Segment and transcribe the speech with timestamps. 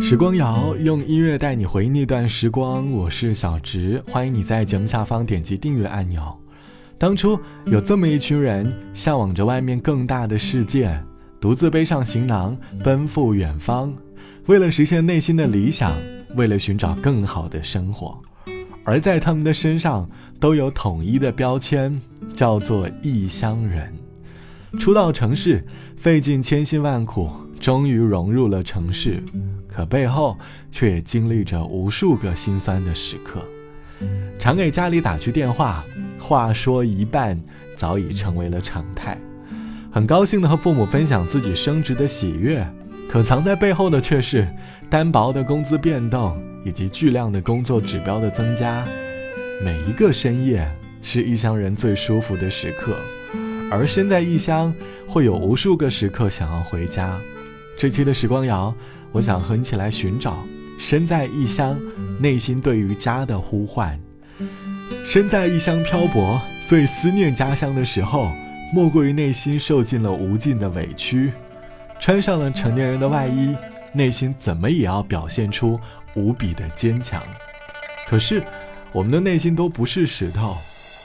[0.00, 6.36] 时光谣用音乐带你回忆那段时光，我是小植，欢迎你在节目下方点击订阅按钮。
[6.98, 11.00] 当初有这么一群人，向往着外面更大的世界，
[11.40, 13.94] 独自背上行囊奔赴远方，
[14.46, 15.92] 为了实现内心的理想，
[16.34, 18.20] 为了寻找更好的生活，
[18.84, 20.08] 而在他们的身上
[20.40, 21.98] 都有统一的标签，
[22.32, 23.92] 叫做异乡人。
[24.78, 25.64] 初到城市，
[25.96, 27.30] 费尽千辛万苦，
[27.60, 29.22] 终于融入了城市。
[29.74, 30.38] 可背后
[30.70, 33.42] 却也经历着无数个心酸的时刻，
[34.38, 35.84] 常给家里打去电话，
[36.20, 37.40] 话说一半
[37.74, 39.18] 早已成为了常态。
[39.90, 42.64] 很高兴的和父母分享自己升职的喜悦，
[43.10, 44.48] 可藏在背后的却是
[44.88, 48.84] 单薄的工资变动以及巨量的工作指标的增加。
[49.64, 50.70] 每一个深夜
[51.02, 52.96] 是异乡人最舒服的时刻，
[53.72, 54.72] 而身在异乡
[55.08, 57.18] 会有无数个时刻想要回家。
[57.76, 58.72] 这期的时光谣。
[59.14, 60.44] 我想和你一起来寻找
[60.76, 61.78] 身在异乡，
[62.18, 63.96] 内心对于家的呼唤。
[65.06, 68.28] 身在异乡漂泊，最思念家乡的时候，
[68.72, 71.32] 莫过于内心受尽了无尽的委屈。
[72.00, 73.54] 穿上了成年人的外衣，
[73.92, 75.78] 内心怎么也要表现出
[76.16, 77.22] 无比的坚强。
[78.08, 78.42] 可是，
[78.90, 80.56] 我们的内心都不是石头，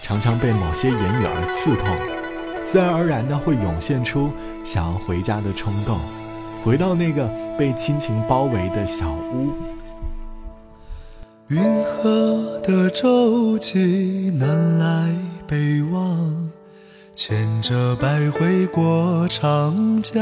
[0.00, 4.30] 常常被某些言语而刺痛，自然而然的会涌现出
[4.64, 5.98] 想要回家的冲动。
[6.64, 9.52] 回到那个被亲情包围的小屋。
[11.48, 15.14] 云河的舟楫南来
[15.46, 16.50] 北往，
[17.14, 20.14] 牵着百回过长江。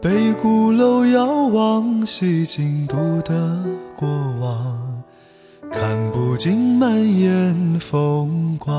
[0.00, 3.64] 北鼓楼遥望西京都的
[3.96, 4.08] 过
[4.40, 5.02] 往，
[5.70, 8.74] 看不尽满眼风光。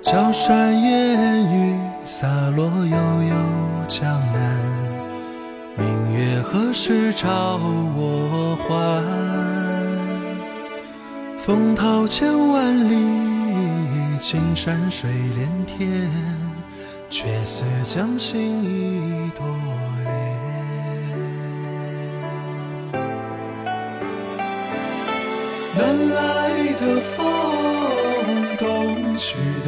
[0.00, 3.34] 江山烟雨洒落悠悠
[3.88, 4.58] 江南，
[5.76, 7.58] 明月何时照
[7.96, 9.02] 我还？
[11.38, 12.94] 风涛千万里，
[14.20, 16.08] 青山水连天，
[17.10, 19.44] 却似将心一朵
[20.04, 20.14] 莲。
[25.76, 25.80] 南
[26.10, 26.18] 来
[26.74, 26.82] 的
[27.16, 27.18] 风，
[28.58, 29.36] 东去
[29.66, 29.67] 的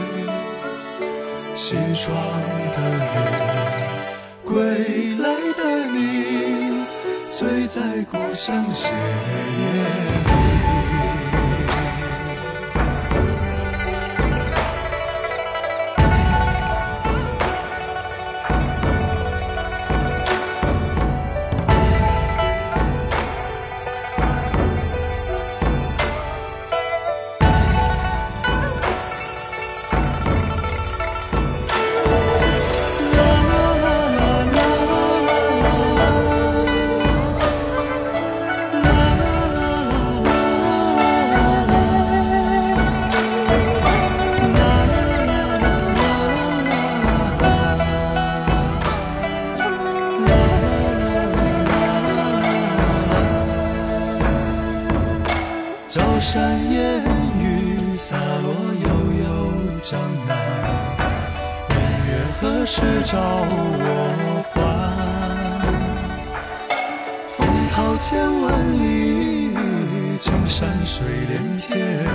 [1.55, 2.15] 西窗
[2.71, 3.15] 的雨，
[4.45, 4.55] 归
[5.17, 6.85] 来的你，
[7.29, 10.40] 醉在故乡斜月
[62.61, 64.61] 何时照我还？
[67.35, 67.39] 风
[67.73, 69.51] 涛千万里，
[70.19, 72.05] 青山水连天，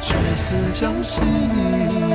[0.00, 2.14] 却似将心一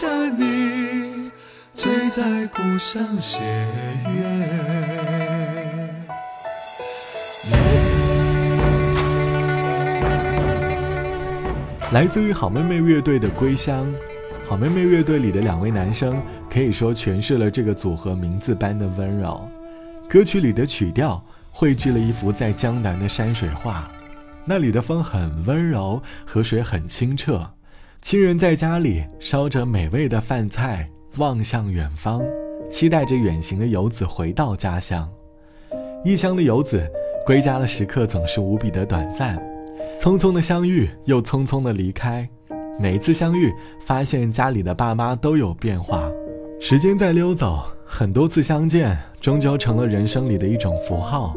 [0.00, 1.30] 的你，
[1.74, 4.24] 醉在故乡斜月。
[11.92, 13.86] 来自于好妹妹乐队的《归乡》，
[14.48, 19.46] 好妹妹乐队里的两位男生可以说诠释了这个组合名字般的温柔。
[20.08, 23.90] 歌曲里的曲调绘制了一幅在江南的山水画，
[24.46, 27.46] 那里的风很温柔，河水很清澈。
[28.02, 32.22] 亲人在家里烧着美味的饭菜，望向远方，
[32.70, 35.08] 期待着远行的游子回到家乡。
[36.02, 36.90] 异乡的游子
[37.26, 39.38] 归家的时刻总是无比的短暂。
[39.98, 42.28] 匆匆的相遇，又匆匆的离开。
[42.80, 43.52] 每一次相遇，
[43.84, 46.10] 发现家里的爸妈都有变化。
[46.58, 51.36] 时间在溜走，很多次相见，终究成了人生里的一种符号。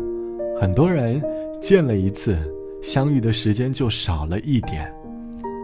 [0.60, 1.21] 很多人
[1.62, 2.38] 见了一次，
[2.81, 4.92] 相遇的时间就少了一点。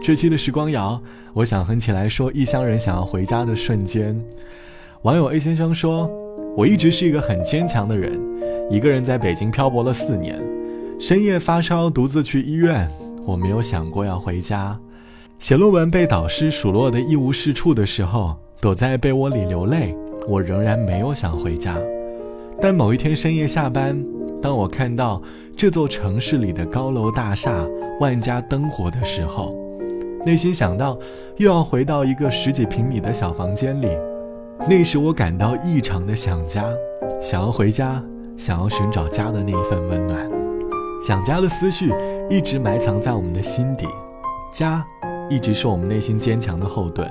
[0.02, 1.00] 这期的时光谣，
[1.34, 4.18] 我想哼起来说异乡人想要回家的瞬间。
[5.02, 6.10] 网友 A 先生说
[6.56, 8.18] ：“我一直是一个很坚强的人，
[8.70, 10.40] 一个人在北京漂泊了四年。”
[10.98, 12.90] 深夜发烧，独自去医院。
[13.26, 14.78] 我没有想过要回家。
[15.38, 19.94] 写论文被导师数落的一无是处的时候，躲在被窝里流泪。
[20.26, 21.76] 我仍然没有想回家。
[22.60, 24.02] 但某一天深夜下班，
[24.42, 25.22] 当我看到
[25.56, 27.66] 这座城市里的高楼大厦、
[28.00, 29.54] 万家灯火的时候，
[30.24, 30.98] 内心想到
[31.38, 33.88] 又要回到一个十几平米的小房间里。
[34.68, 36.64] 那时我感到异常的想家，
[37.20, 38.02] 想要回家，
[38.36, 40.30] 想要寻找家的那一份温暖。
[41.00, 41.90] 想家的思绪
[42.28, 43.86] 一直埋藏在我们的心底，
[44.52, 44.84] 家
[45.30, 47.10] 一直是我们内心坚强的后盾。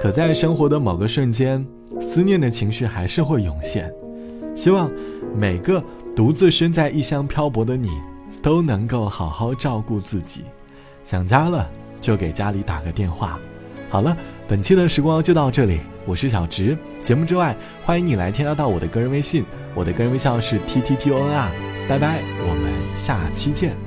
[0.00, 1.64] 可在生活的某个瞬间，
[2.00, 3.92] 思念的情绪还是会涌现。
[4.56, 4.90] 希望
[5.34, 5.82] 每个
[6.16, 7.90] 独自身在异乡漂泊的你，
[8.42, 10.44] 都能够好好照顾自己。
[11.04, 11.70] 想家了
[12.00, 13.38] 就给家里打个电话。
[13.88, 14.16] 好了，
[14.48, 16.76] 本期的时光就到这里，我是小植。
[17.02, 19.44] 节目之外，欢迎你来添加到我的个人微信，
[19.74, 21.50] 我的个人微信号是 t t t o n 啊。
[21.88, 23.85] 拜拜，我们下期见。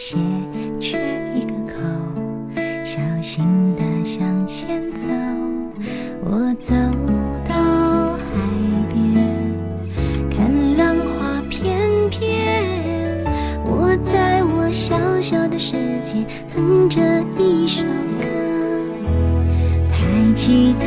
[0.00, 0.16] 鞋，
[0.80, 0.98] 缺
[1.36, 1.74] 一个口，
[2.82, 3.44] 小心
[3.76, 3.82] 的。
[4.02, 5.06] 向前走，
[6.24, 6.74] 我走
[7.46, 8.22] 到海
[8.88, 8.96] 边，
[10.30, 13.22] 看浪花翩翩。
[13.66, 15.72] 我在我小小的世
[16.02, 16.24] 界
[16.54, 16.98] 哼着
[17.38, 17.84] 一首
[18.18, 18.24] 歌，
[19.90, 20.86] 抬起头，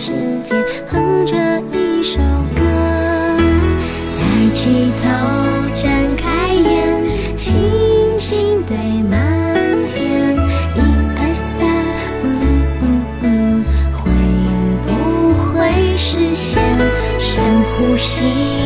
[0.00, 0.12] 世
[0.44, 0.54] 界
[0.86, 1.34] 哼着
[1.72, 2.20] 一首
[2.54, 2.62] 歌，
[4.16, 5.08] 抬起头，
[5.74, 7.02] 睁开眼，
[7.36, 8.76] 星星堆
[9.10, 10.36] 满天，
[10.76, 10.80] 一
[11.16, 11.68] 二三，
[12.22, 12.24] 呜
[12.80, 12.84] 呜
[13.24, 13.26] 呜，
[13.92, 13.98] 会
[14.86, 14.88] 不
[15.52, 16.62] 会实现？
[17.18, 17.42] 深
[17.76, 18.57] 呼吸。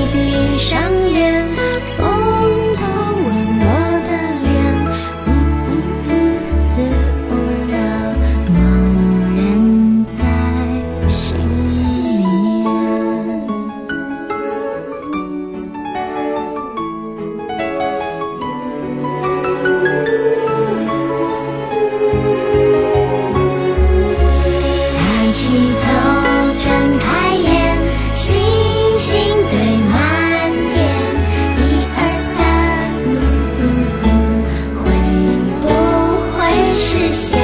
[36.93, 37.42] 谢谢